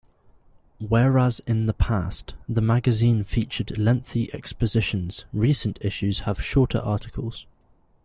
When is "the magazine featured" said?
2.49-3.77